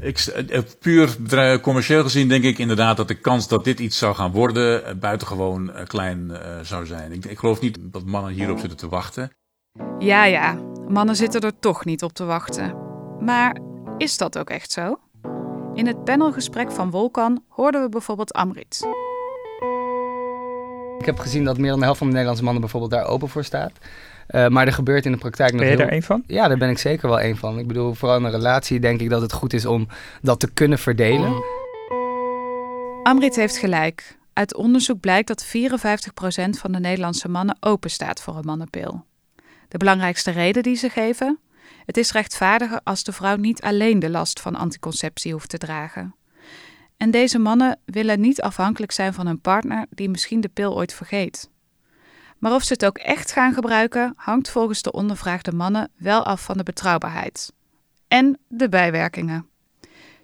Ik, 0.00 0.18
eh, 0.18 0.60
puur 0.78 1.16
commercieel 1.60 2.02
gezien 2.02 2.28
denk 2.28 2.44
ik 2.44 2.58
inderdaad 2.58 2.96
dat 2.96 3.08
de 3.08 3.14
kans 3.14 3.48
dat 3.48 3.64
dit 3.64 3.80
iets 3.80 3.98
zou 3.98 4.14
gaan 4.14 4.32
worden 4.32 4.84
eh, 4.84 4.94
buitengewoon 4.94 5.72
eh, 5.72 5.86
klein 5.86 6.32
zou 6.62 6.86
zijn. 6.86 7.12
Ik, 7.12 7.24
ik 7.24 7.38
geloof 7.38 7.60
niet 7.60 7.78
dat 7.80 8.04
mannen 8.04 8.32
hierop 8.32 8.58
zitten 8.58 8.78
te 8.78 8.88
wachten. 8.88 9.30
Ja, 9.98 10.24
ja, 10.24 10.54
mannen 10.88 11.16
zitten 11.16 11.40
er 11.40 11.58
toch 11.58 11.84
niet 11.84 12.02
op 12.02 12.12
te 12.12 12.24
wachten. 12.24 12.74
Maar 13.20 13.60
is 13.98 14.16
dat 14.16 14.38
ook 14.38 14.50
echt 14.50 14.70
zo? 14.70 14.98
In 15.74 15.86
het 15.86 16.04
panelgesprek 16.04 16.72
van 16.72 16.90
Volkan 16.90 17.44
hoorden 17.48 17.82
we 17.82 17.88
bijvoorbeeld 17.88 18.32
Amrit. 18.32 18.88
Ik 20.98 21.06
heb 21.06 21.18
gezien 21.18 21.44
dat 21.44 21.58
meer 21.58 21.70
dan 21.70 21.78
de 21.78 21.84
helft 21.84 21.98
van 21.98 22.06
de 22.06 22.12
Nederlandse 22.12 22.44
mannen 22.44 22.62
bijvoorbeeld 22.62 22.92
daar 22.92 23.06
open 23.06 23.28
voor 23.28 23.44
staat. 23.44 23.72
Uh, 24.30 24.48
maar 24.48 24.66
er 24.66 24.72
gebeurt 24.72 25.06
in 25.06 25.12
de 25.12 25.18
praktijk 25.18 25.50
nog 25.50 25.60
Ben 25.60 25.70
je 25.70 25.76
heel... 25.76 25.84
daar 25.84 25.94
één 25.94 26.02
van? 26.02 26.22
Ja, 26.26 26.48
daar 26.48 26.58
ben 26.58 26.70
ik 26.70 26.78
zeker 26.78 27.08
wel 27.08 27.20
één 27.20 27.36
van. 27.36 27.58
Ik 27.58 27.66
bedoel, 27.66 27.94
vooral 27.94 28.16
in 28.18 28.24
een 28.24 28.30
relatie 28.30 28.80
denk 28.80 29.00
ik 29.00 29.10
dat 29.10 29.20
het 29.20 29.32
goed 29.32 29.52
is 29.52 29.66
om 29.66 29.88
dat 30.22 30.40
te 30.40 30.52
kunnen 30.52 30.78
verdelen. 30.78 31.42
Amrit 33.02 33.36
heeft 33.36 33.56
gelijk. 33.56 34.16
Uit 34.32 34.54
onderzoek 34.54 35.00
blijkt 35.00 35.28
dat 35.28 35.46
54% 35.46 35.48
van 36.50 36.72
de 36.72 36.80
Nederlandse 36.80 37.28
mannen 37.28 37.56
open 37.60 37.90
staat 37.90 38.22
voor 38.22 38.36
een 38.36 38.44
mannenpil. 38.44 39.04
De 39.68 39.78
belangrijkste 39.78 40.30
reden 40.30 40.62
die 40.62 40.76
ze 40.76 40.88
geven? 40.88 41.38
Het 41.86 41.96
is 41.96 42.12
rechtvaardiger 42.12 42.80
als 42.84 43.04
de 43.04 43.12
vrouw 43.12 43.36
niet 43.36 43.62
alleen 43.62 43.98
de 43.98 44.10
last 44.10 44.40
van 44.40 44.54
anticonceptie 44.56 45.32
hoeft 45.32 45.48
te 45.48 45.58
dragen. 45.58 46.14
En 46.98 47.10
deze 47.10 47.38
mannen 47.38 47.78
willen 47.84 48.20
niet 48.20 48.42
afhankelijk 48.42 48.92
zijn 48.92 49.14
van 49.14 49.26
een 49.26 49.40
partner 49.40 49.86
die 49.90 50.10
misschien 50.10 50.40
de 50.40 50.48
pil 50.48 50.76
ooit 50.76 50.94
vergeet. 50.94 51.50
Maar 52.38 52.54
of 52.54 52.62
ze 52.62 52.72
het 52.72 52.84
ook 52.84 52.98
echt 52.98 53.32
gaan 53.32 53.54
gebruiken, 53.54 54.12
hangt 54.16 54.50
volgens 54.50 54.82
de 54.82 54.92
ondervraagde 54.92 55.52
mannen 55.52 55.90
wel 55.96 56.24
af 56.24 56.42
van 56.44 56.56
de 56.56 56.62
betrouwbaarheid. 56.62 57.52
En 58.08 58.38
de 58.48 58.68
bijwerkingen. 58.68 59.46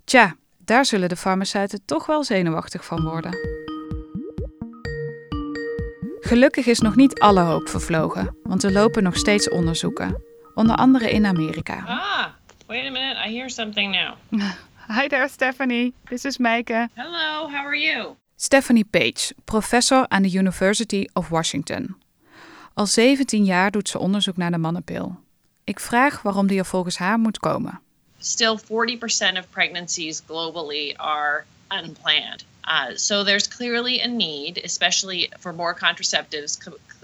Tja, 0.04 0.36
daar 0.58 0.84
zullen 0.84 1.08
de 1.08 1.16
farmaceuten 1.16 1.84
toch 1.84 2.06
wel 2.06 2.24
zenuwachtig 2.24 2.84
van 2.84 3.02
worden. 3.02 3.38
Gelukkig 6.20 6.66
is 6.66 6.80
nog 6.80 6.96
niet 6.96 7.18
alle 7.20 7.40
hoop 7.40 7.68
vervlogen, 7.68 8.36
want 8.42 8.62
er 8.62 8.72
lopen 8.72 9.02
nog 9.02 9.16
steeds 9.16 9.48
onderzoeken. 9.48 10.22
Onder 10.54 10.76
andere 10.76 11.10
in 11.10 11.26
Amerika. 11.26 11.84
Ah, 11.86 12.26
wait 12.66 12.86
a 12.86 12.90
minute, 12.90 13.28
I 13.28 13.36
hear 13.36 13.50
something 13.50 13.92
now. 13.92 14.40
Hi 14.88 15.08
there, 15.08 15.28
Stephanie. 15.28 15.94
This 16.10 16.24
is 16.24 16.38
Meike. 16.38 16.88
Hello, 16.94 17.48
how 17.48 17.64
are 17.64 17.76
you? 17.76 18.16
Stephanie 18.36 18.84
Page, 18.84 19.32
professor 19.44 20.06
aan 20.08 20.22
de 20.22 20.28
University 20.28 21.06
of 21.12 21.28
Washington. 21.28 21.96
Al 22.74 22.86
17 22.86 23.44
jaar 23.44 23.70
doet 23.70 23.88
ze 23.88 23.98
onderzoek 23.98 24.36
naar 24.36 24.50
de 24.50 24.58
mannenpil. 24.58 25.16
Ik 25.64 25.80
vraag 25.80 26.22
waarom 26.22 26.46
die 26.46 26.58
er 26.58 26.64
volgens 26.64 26.96
haar 26.98 27.18
moet 27.18 27.38
komen. 27.38 27.80
Still 28.18 28.58
40% 28.58 29.38
of 29.38 29.50
pregnancies 29.50 30.22
globally 30.26 30.94
are 30.96 31.44
unplanned. 31.68 32.44
Uh, 32.64 32.96
so 32.96 33.24
there's 33.24 33.48
clearly 33.48 34.00
a 34.00 34.06
need, 34.06 34.64
especially 34.64 35.30
for 35.40 35.54
more 35.54 35.74
contraceptives, 35.74 36.58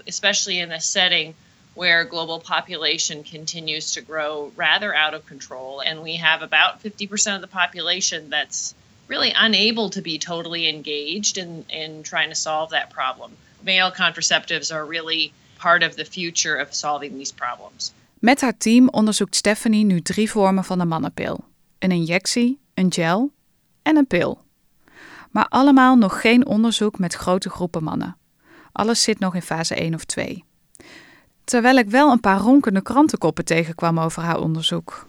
especially 0.05 0.59
in 0.59 0.71
a 0.71 0.79
setting 0.79 1.33
where 1.73 2.03
global 2.03 2.39
population 2.39 3.23
continues 3.23 3.91
to 3.93 4.01
grow 4.01 4.51
rather 4.55 4.93
out 4.93 5.13
of 5.13 5.25
control. 5.25 5.81
And 5.81 6.01
we 6.01 6.15
have 6.17 6.41
about 6.41 6.83
50% 6.83 7.35
of 7.35 7.41
the 7.41 7.47
population 7.47 8.29
that's 8.29 8.73
really 9.07 9.33
unable 9.35 9.89
to 9.89 10.01
be 10.01 10.17
totally 10.17 10.67
engaged 10.67 11.37
in, 11.37 11.65
in 11.69 12.03
trying 12.03 12.29
to 12.29 12.35
solve 12.35 12.69
that 12.71 12.89
problem. 12.89 13.31
Male 13.63 13.91
contraceptives 13.91 14.71
are 14.73 14.85
really 14.85 15.33
part 15.57 15.83
of 15.83 15.95
the 15.95 16.05
future 16.05 16.55
of 16.55 16.73
solving 16.73 17.17
these 17.17 17.33
problems. 17.33 17.93
Met 18.19 18.41
haar 18.41 18.57
team 18.57 18.89
onderzoekt 18.89 19.35
Stephanie 19.35 19.85
nu 19.85 20.01
drie 20.01 20.29
vormen 20.29 20.63
van 20.63 20.77
de 20.77 20.85
mannenpil: 20.85 21.45
een 21.79 21.91
injectie, 21.91 22.59
een 22.73 22.93
gel 22.93 23.31
en 23.81 23.95
een 23.95 24.07
pil. 24.07 24.43
Maar 25.31 25.47
allemaal 25.49 25.95
nog 25.95 26.21
geen 26.21 26.45
onderzoek 26.45 26.99
met 26.99 27.13
grote 27.13 27.49
groepen 27.49 27.83
mannen. 27.83 28.17
Alles 28.71 29.03
zit 29.03 29.19
nog 29.19 29.35
in 29.35 29.41
fase 29.41 29.75
1 29.75 29.93
of 29.93 30.03
2. 30.03 30.43
Terwijl 31.51 31.77
ik 31.77 31.89
wel 31.89 32.11
een 32.11 32.19
paar 32.19 32.39
ronkende 32.39 32.81
krantenkoppen 32.81 33.45
tegenkwam 33.45 33.99
over 33.99 34.21
haar 34.21 34.39
onderzoek. 34.39 35.07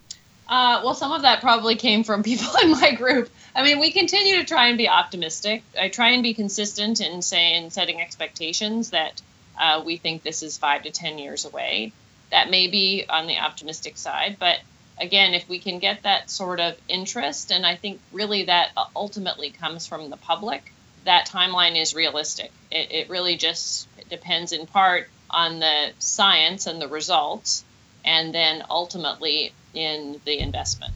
Uh, 0.51 0.83
well, 0.83 0.95
some 0.95 1.15
of 1.15 1.23
that 1.23 1.41
probably 1.41 1.77
came 1.77 2.05
from 2.05 2.23
people 2.31 2.61
in 2.63 2.71
my 2.71 2.95
group. 2.95 3.29
I 3.55 3.63
mean, 3.63 3.79
we 3.79 3.93
continue 3.93 4.37
to 4.39 4.45
try 4.45 4.69
and 4.69 4.77
be 4.77 4.89
optimistic. 4.89 5.63
I 5.83 5.89
try 5.89 6.13
and 6.13 6.23
be 6.23 6.35
consistent 6.35 7.01
in 7.01 7.23
saying, 7.23 7.71
setting 7.71 8.01
expectations 8.01 8.91
that 8.91 9.23
uh, 9.57 9.83
we 9.87 9.99
think 9.99 10.23
this 10.23 10.43
is 10.43 10.59
five 10.59 10.83
to 10.83 10.91
10 10.91 11.19
years 11.19 11.45
away. 11.45 11.93
That 12.31 12.51
may 12.51 12.67
be 12.67 13.05
on 13.09 13.27
the 13.27 13.39
optimistic 13.39 13.97
side, 13.97 14.37
but 14.39 14.59
again, 14.99 15.35
if 15.35 15.49
we 15.49 15.61
can 15.61 15.79
get 15.79 16.03
that 16.03 16.29
sort 16.29 16.59
of 16.59 16.75
interest, 16.89 17.53
and 17.53 17.65
I 17.65 17.77
think 17.77 18.01
really 18.13 18.47
that 18.47 18.71
ultimately 18.97 19.51
comes 19.51 19.87
from 19.87 20.11
the 20.11 20.17
public, 20.17 20.73
that 21.05 21.29
timeline 21.29 21.81
is 21.81 21.95
realistic. 21.95 22.51
It, 22.71 22.91
it 22.91 23.09
really 23.11 23.37
just 23.37 23.87
depends 24.09 24.53
in 24.53 24.67
part 24.67 25.09
on 25.33 25.59
the 25.59 25.93
science 25.99 26.71
and 26.71 26.81
the 26.81 26.89
results, 26.93 27.65
and 28.03 28.33
then 28.33 28.65
ultimately 28.69 29.53
in 29.73 30.19
the 30.25 30.37
investment. 30.37 30.93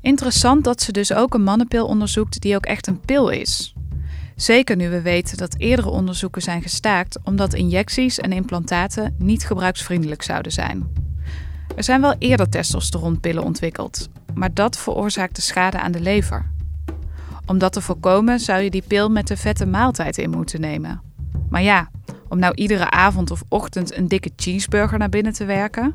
Interessant 0.00 0.64
dat 0.64 0.82
ze 0.82 0.92
dus 0.92 1.12
ook 1.12 1.34
een 1.34 1.42
mannenpil 1.42 1.86
onderzoekt 1.86 2.40
die 2.40 2.56
ook 2.56 2.66
echt 2.66 2.86
een 2.86 3.00
pil 3.00 3.28
is. 3.28 3.74
Zeker 4.36 4.76
nu 4.76 4.88
we 4.88 5.00
weten 5.00 5.36
dat 5.36 5.54
eerdere 5.58 5.88
onderzoeken 5.88 6.42
zijn 6.42 6.62
gestaakt 6.62 7.18
omdat 7.24 7.54
injecties 7.54 8.18
en 8.18 8.32
implantaten 8.32 9.14
niet 9.18 9.46
gebruiksvriendelijk 9.46 10.22
zouden 10.22 10.52
zijn. 10.52 10.92
Er 11.76 11.84
zijn 11.84 12.00
wel 12.00 12.14
eerder 12.18 12.48
testosteronpillen 12.48 13.42
ontwikkeld, 13.42 14.08
maar 14.34 14.54
dat 14.54 14.78
veroorzaakte 14.78 15.40
schade 15.40 15.78
aan 15.78 15.92
de 15.92 16.00
lever. 16.00 16.50
Om 17.46 17.58
dat 17.58 17.72
te 17.72 17.80
voorkomen 17.80 18.40
zou 18.40 18.60
je 18.60 18.70
die 18.70 18.84
pil 18.86 19.10
met 19.10 19.26
de 19.26 19.36
vette 19.36 19.66
maaltijd 19.66 20.18
in 20.18 20.30
moeten 20.30 20.60
nemen. 20.60 21.02
Maar 21.50 21.62
ja, 21.62 21.90
om 22.28 22.38
nou 22.38 22.54
iedere 22.54 22.90
avond 22.90 23.30
of 23.30 23.42
ochtend 23.48 23.96
een 23.96 24.08
dikke 24.08 24.30
cheeseburger 24.36 24.98
naar 24.98 25.08
binnen 25.08 25.32
te 25.32 25.44
werken? 25.44 25.94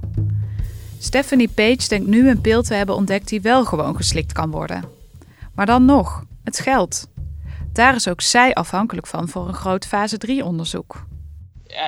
Stephanie 1.00 1.50
Page 1.50 1.88
denkt 1.88 2.08
nu 2.08 2.30
een 2.30 2.42
pil 2.42 2.64
te 2.64 2.74
hebben 2.74 2.96
ontdekt 2.96 3.28
die 3.28 3.42
wel 3.42 3.66
gewoon 3.66 3.96
geslikt 3.96 4.32
kan 4.32 4.52
worden. 4.52 4.84
Maar 5.56 5.66
dan 5.66 5.86
nog, 5.86 6.24
het 6.44 6.60
geld. 6.60 7.08
Daar 7.74 7.96
is 7.96 8.08
ook 8.08 8.22
zij 8.22 8.54
afhankelijk 8.54 9.08
van 9.08 9.30
voor 9.30 9.48
een 9.48 9.54
groot 9.54 9.86
fase 9.86 10.18
3 10.18 10.46
onderzoek. 10.46 11.06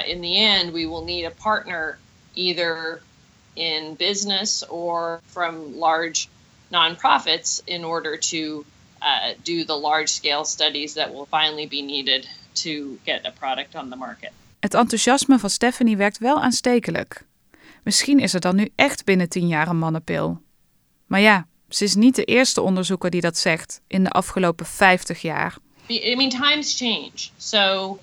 In 0.05 0.21
the 0.21 0.35
end, 0.35 0.71
we 0.71 0.87
will 0.89 1.03
need 1.03 1.25
a 1.25 1.33
partner 1.43 1.97
either 2.33 3.01
in 3.53 3.95
business 3.97 4.67
or 4.67 5.21
from 5.31 5.55
large 5.79 6.27
nonprofits 6.67 7.61
in 7.65 7.85
order 7.85 8.19
to 8.19 8.65
uh, 9.01 9.33
do 9.43 9.63
the 9.63 9.79
large 9.79 10.07
scale 10.07 10.45
studies 10.45 10.93
that 10.93 11.13
will 11.13 11.27
finally 11.29 11.67
be 11.67 11.81
needed 11.81 12.27
to 12.55 12.97
get 13.03 13.25
a 13.25 13.31
product 13.39 13.75
on 13.75 13.89
the 13.89 13.95
market. 13.95 14.31
Het 14.59 14.73
enthousiasme 14.73 15.39
van 15.39 15.49
Stephanie 15.49 15.97
werkt 15.97 16.17
wel 16.17 16.41
aanstekelijk. 16.41 17.25
Misschien 17.83 18.19
is 18.19 18.33
er 18.33 18.39
dan 18.39 18.55
nu 18.55 18.69
echt 18.75 19.05
binnen 19.05 19.29
tien 19.29 19.47
jaar 19.47 19.67
een 19.67 19.77
mannenpil. 19.77 20.41
Maar 21.05 21.19
ja, 21.19 21.47
ze 21.69 21.83
is 21.83 21.95
niet 21.95 22.15
de 22.15 22.23
eerste 22.23 22.61
onderzoeker 22.61 23.09
die 23.09 23.21
dat 23.21 23.37
zegt 23.37 23.81
in 23.87 24.03
de 24.03 24.09
afgelopen 24.09 24.65
50 24.65 25.21
jaar. 25.21 25.57
I 25.89 26.15
mean, 26.15 26.29
times 26.29 26.77
change. 26.77 27.29
So 27.37 27.99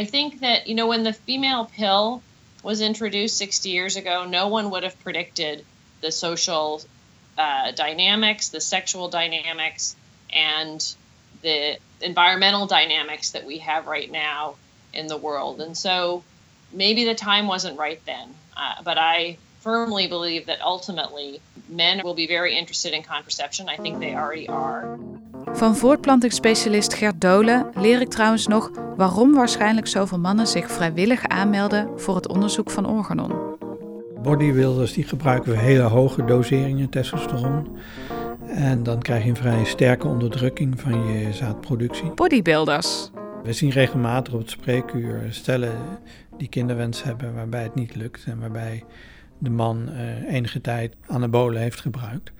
I 0.00 0.06
think 0.06 0.40
that, 0.40 0.60
you 0.64 0.74
know, 0.74 0.88
when 0.88 1.04
the 1.04 1.18
female 1.24 1.66
pill 1.76 2.20
was 2.62 2.80
introduced 2.80 3.36
60 3.36 3.70
years 3.70 3.96
ago, 3.96 4.24
no 4.28 4.48
one 4.48 4.68
would 4.68 4.82
have 4.82 4.96
predicted 5.02 5.58
the 5.58 5.64
the 6.00 6.12
social 6.12 6.80
uh, 7.38 7.72
dynamics, 7.72 8.48
the 8.48 8.60
sexual 8.60 9.08
dynamics, 9.08 9.96
and 10.32 10.94
the 11.42 11.78
environmental 12.00 12.66
dynamics 12.66 13.30
that 13.30 13.44
we 13.46 13.58
have 13.58 13.86
right 13.86 14.10
now 14.10 14.54
in 14.92 15.06
the 15.06 15.16
world. 15.16 15.60
And 15.60 15.76
so 15.76 16.22
maybe 16.72 17.04
the 17.04 17.14
time 17.14 17.46
wasn't 17.46 17.78
right 17.78 18.00
then, 18.04 18.34
uh, 18.56 18.82
but 18.82 18.96
I 18.98 19.36
firmly 19.60 20.08
believe 20.08 20.46
that 20.46 20.60
ultimately 20.60 21.40
men 21.68 22.00
will 22.02 22.14
be 22.14 22.26
very 22.26 22.56
interested 22.56 22.92
in 22.92 23.02
contraception. 23.02 23.68
I 23.68 23.76
think 23.76 23.98
they 23.98 24.14
already 24.14 24.48
are. 24.48 24.98
Van 25.52 25.76
voortplantingsspecialist 25.76 26.94
Gert 26.94 27.20
Dolen 27.20 27.70
leer 27.74 28.00
ik 28.00 28.08
trouwens 28.08 28.46
nog 28.46 28.70
waarom 28.96 29.34
waarschijnlijk 29.34 29.86
zoveel 29.86 30.18
mannen 30.18 30.46
zich 30.46 30.70
vrijwillig 30.70 31.26
aanmelden 31.28 32.00
voor 32.00 32.14
het 32.14 32.28
onderzoek 32.28 32.70
van 32.70 32.88
Organon. 32.88 33.32
Bodybuilders 34.22 34.92
die 34.92 35.04
gebruiken 35.04 35.58
hele 35.58 35.82
hoge 35.82 36.24
doseringen 36.24 36.88
testosteron. 36.88 37.78
En 38.48 38.82
dan 38.82 39.02
krijg 39.02 39.22
je 39.22 39.28
een 39.28 39.36
vrij 39.36 39.64
sterke 39.64 40.06
onderdrukking 40.06 40.80
van 40.80 41.06
je 41.06 41.32
zaadproductie. 41.32 42.10
Bodybuilders. 42.10 43.10
We 43.42 43.52
zien 43.52 43.70
regelmatig 43.70 44.32
op 44.32 44.40
het 44.40 44.50
spreekuur 44.50 45.26
stellen 45.28 45.78
die 46.36 46.48
kinderwens 46.48 47.02
hebben 47.02 47.34
waarbij 47.34 47.62
het 47.62 47.74
niet 47.74 47.94
lukt 47.94 48.24
en 48.24 48.38
waarbij 48.38 48.84
de 49.38 49.50
man 49.50 49.88
uh, 49.88 50.34
enige 50.34 50.60
tijd 50.60 50.94
anabolen 51.06 51.62
heeft 51.62 51.80
gebruikt. 51.80 52.32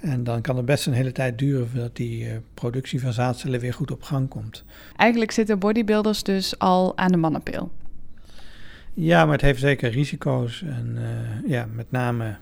En 0.00 0.24
dan 0.24 0.40
kan 0.40 0.56
het 0.56 0.64
best 0.64 0.86
een 0.86 0.92
hele 0.92 1.12
tijd 1.12 1.38
duren 1.38 1.68
voordat 1.68 1.96
die 1.96 2.24
uh, 2.24 2.32
productie 2.54 3.00
van 3.00 3.12
zaadcellen 3.12 3.60
weer 3.60 3.74
goed 3.74 3.90
op 3.90 4.02
gang 4.02 4.28
komt. 4.28 4.64
Eigenlijk 4.96 5.30
zitten 5.30 5.58
bodybuilders 5.58 6.22
dus 6.22 6.58
al 6.58 6.96
aan 6.96 7.12
de 7.12 7.16
mannenpil. 7.16 7.70
Ja, 8.94 9.24
maar 9.24 9.32
het 9.32 9.42
heeft 9.42 9.60
zeker 9.60 9.90
risico's. 9.90 10.62
En 10.62 10.96
uh, 10.98 11.50
ja, 11.50 11.66
met 11.72 11.90
name 11.90 12.36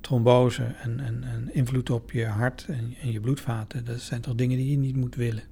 trombose 0.00 0.62
en, 0.62 1.00
en, 1.00 1.24
en, 1.24 1.54
invloed 1.54 1.90
op 1.90 2.10
je 2.10 2.26
hart 2.26 2.64
en, 2.68 2.94
en, 3.02 3.12
je 3.12 3.20
bloedvaten. 3.20 3.84
Dat 3.84 4.00
zijn 4.00 4.20
toch 4.20 4.34
dingen 4.34 4.56
die 4.56 4.70
je 4.70 4.76
niet 4.76 4.96
moet 4.96 5.14
willen. 5.14 5.42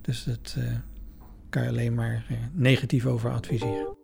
Dus 0.00 0.24
dat 0.24 0.56
kan 1.48 1.62
je 1.62 1.68
alleen 1.68 1.94
maar 1.94 2.24
negatief 2.52 3.06
over 3.06 3.30
adviseren. 3.30 3.96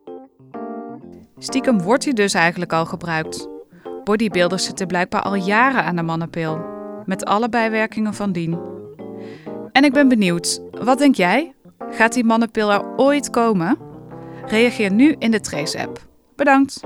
Stiekem 1.38 1.80
wordt 1.80 2.04
hij 2.04 2.12
dus 2.12 2.34
eigenlijk 2.34 2.72
al 2.72 2.86
gebruikt. 2.86 3.48
Bodybuilders 4.04 4.64
zitten 4.64 4.86
blijkbaar 4.86 5.22
al 5.22 5.34
jaren 5.34 5.84
aan 5.84 5.96
de 5.96 6.02
mannenpil, 6.02 6.60
met 7.06 7.24
alle 7.24 7.48
bijwerkingen 7.48 8.14
van 8.14 8.32
dien. 8.32 8.58
En 9.72 9.84
ik 9.84 9.92
ben 9.92 10.08
benieuwd, 10.08 10.60
wat 10.70 10.98
denk 10.98 11.14
jij? 11.14 11.54
Gaat 11.90 12.12
die 12.12 12.24
mannenpil 12.24 12.72
er 12.72 12.96
ooit 12.96 13.30
komen? 13.30 13.78
Reageer 14.46 14.92
nu 14.92 15.14
in 15.18 15.30
de 15.30 15.40
Trace-app. 15.40 16.06
Bedankt! 16.36 16.80